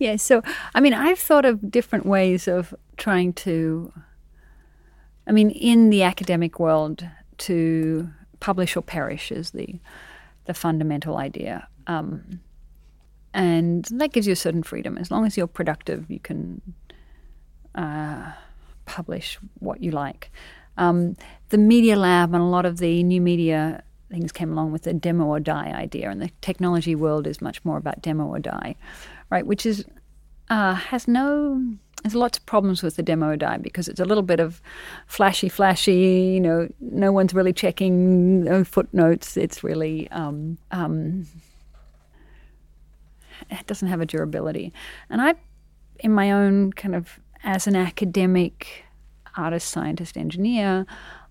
[0.00, 0.42] Yeah, so
[0.74, 3.92] I mean, I've thought of different ways of trying to,
[5.26, 7.06] I mean, in the academic world,
[7.38, 9.80] to publish or perish is the
[10.46, 11.68] the fundamental idea.
[11.86, 12.40] Um,
[13.34, 14.96] and that gives you a certain freedom.
[14.96, 16.60] As long as you're productive, you can
[17.74, 18.32] uh,
[18.86, 20.30] publish what you like.
[20.76, 21.16] Um,
[21.50, 24.92] the Media Lab and a lot of the new media things came along with the
[24.92, 28.74] demo or die idea, and the technology world is much more about demo or die,
[29.30, 29.46] right?
[29.46, 29.84] Which is
[30.50, 31.62] uh, has no
[32.02, 34.62] there's lots of problems with the demo or die because it's a little bit of
[35.06, 36.32] flashy, flashy.
[36.34, 39.36] You know, no one's really checking no footnotes.
[39.36, 41.26] It's really um, um,
[43.50, 44.72] it doesn't have a durability,
[45.10, 45.34] and I,
[46.00, 48.84] in my own kind of as an academic
[49.38, 50.84] artist, scientist, engineer,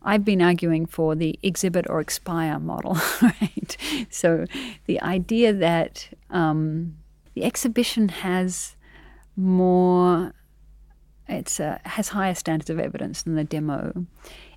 [0.07, 3.77] I've been arguing for the exhibit or expire model, right?
[4.09, 4.45] So
[4.85, 6.95] the idea that um,
[7.33, 8.75] the exhibition has
[9.35, 10.33] more,
[11.27, 14.05] it's uh, has higher standards of evidence than the demo.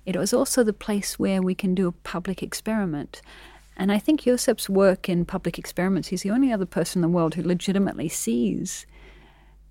[0.05, 3.21] It was also the place where we can do a public experiment.
[3.75, 7.15] And I think Josep's work in public experiments, he's the only other person in the
[7.15, 8.85] world who legitimately sees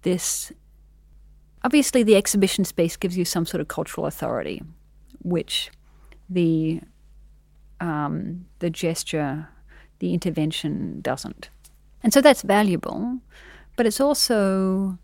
[0.03, 0.53] this.
[1.63, 4.63] Obviously, the exhibition space gives you some sort of cultural authority
[5.23, 5.71] which
[6.29, 6.81] the
[7.81, 9.49] um, the gesture,
[9.99, 11.49] the intervention doesn't.
[12.03, 13.19] And so that's valuable,
[13.77, 14.99] but it's also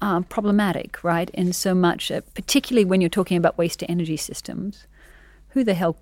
[0.00, 1.30] uh, problematic, right?
[1.30, 4.86] In so much, uh, particularly when you're talking about waste to energy systems,
[5.50, 5.96] who the hell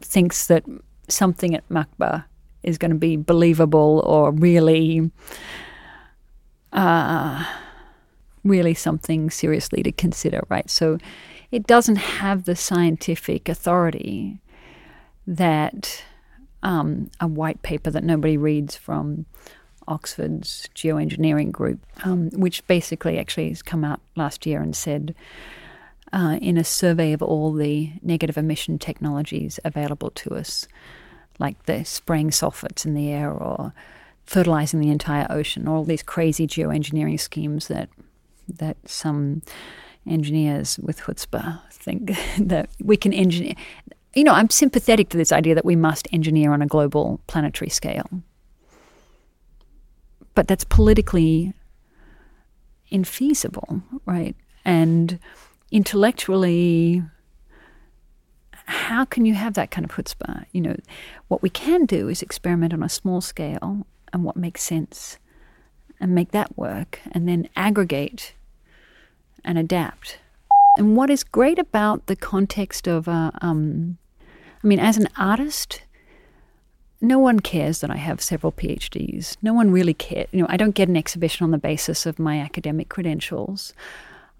[0.00, 0.64] thinks that
[1.08, 2.24] something at MACBA
[2.62, 5.10] is going to be believable or really,
[6.72, 7.44] uh,
[8.46, 10.68] really something seriously to consider, right?
[10.70, 10.98] So
[11.50, 14.38] it doesn't have the scientific authority
[15.26, 16.04] that
[16.62, 19.26] um, a white paper that nobody reads from
[19.88, 25.14] Oxford's geoengineering group, um, which basically actually has come out last year and said
[26.12, 30.66] uh, in a survey of all the negative emission technologies available to us,
[31.38, 33.72] like the spraying sulfates in the air or
[34.24, 37.88] fertilizing the entire ocean, all these crazy geoengineering schemes that
[38.48, 39.42] that some
[40.06, 43.54] engineers with chutzpah think that we can engineer.
[44.14, 47.70] You know, I'm sympathetic to this idea that we must engineer on a global planetary
[47.70, 48.08] scale.
[50.34, 51.54] But that's politically
[52.90, 54.34] infeasible, right?
[54.64, 55.18] And
[55.70, 57.02] intellectually,
[58.52, 60.44] how can you have that kind of chutzpah?
[60.52, 60.76] You know,
[61.28, 65.18] what we can do is experiment on a small scale and what makes sense
[66.00, 68.34] and make that work and then aggregate
[69.44, 70.18] and adapt.
[70.78, 73.96] And what is great about the context of, uh, um,
[74.62, 75.82] I mean, as an artist,
[77.00, 79.36] no one cares that I have several PhDs.
[79.42, 80.28] No one really cares.
[80.32, 83.72] You know, I don't get an exhibition on the basis of my academic credentials.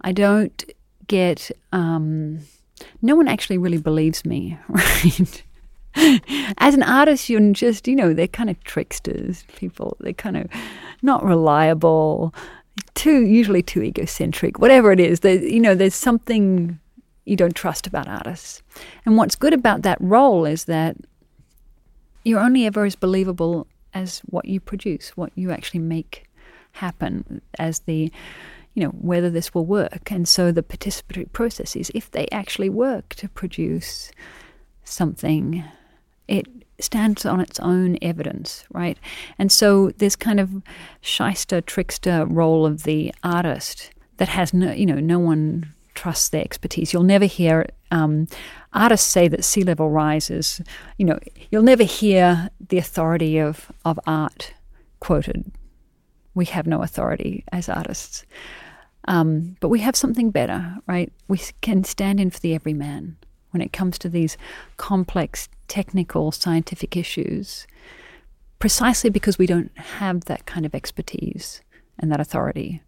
[0.02, 0.64] I don't
[1.06, 1.50] get.
[1.72, 2.40] Um,
[3.00, 5.42] no one actually really believes me, right?
[6.58, 9.44] As an artist, you're just, you know, they're kind of tricksters.
[9.56, 10.46] People, they're kind of
[11.02, 12.34] not reliable
[12.94, 14.58] too usually too egocentric.
[14.58, 16.78] Whatever it is, there, you know, there's something
[17.24, 18.62] you don't trust about artists.
[19.04, 20.96] And what's good about that role is that
[22.24, 26.24] you're only ever as believable as what you produce, what you actually make
[26.72, 28.12] happen as the
[28.74, 33.14] you know whether this will work and so the participatory processes if they actually work
[33.14, 34.10] to produce
[34.84, 35.64] something
[36.28, 36.46] it
[36.78, 38.98] stands on its own evidence, right?
[39.38, 40.62] And so this kind of
[41.00, 46.42] shyster, trickster role of the artist that has no, you know, no one trusts their
[46.42, 46.92] expertise.
[46.92, 48.28] You'll never hear um,
[48.72, 50.60] artists say that sea level rises.
[50.98, 51.18] You know,
[51.50, 54.54] you'll never hear the authority of of art
[55.00, 55.50] quoted.
[56.34, 58.24] We have no authority as artists.
[59.08, 61.12] Um, but we have something better, right?
[61.28, 63.16] We can stand in for the everyman
[63.52, 64.36] when it comes to these
[64.76, 67.66] complex technical scientific issues
[68.58, 71.60] precisely because we don't have that kind of expertise
[71.98, 72.82] and that authority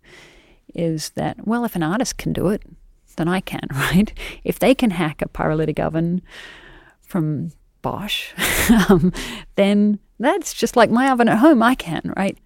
[0.74, 2.62] is that well if an artist can do it
[3.16, 4.12] then I can right?
[4.44, 6.22] If they can hack a pyrolytic oven
[7.02, 7.52] from
[7.82, 8.32] Bosch
[8.88, 9.12] um,
[9.56, 12.38] then that's just like my oven at home I can right